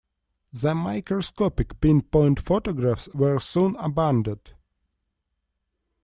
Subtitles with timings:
[0.51, 4.55] The microscopic pin-point photographs were soon abandoned.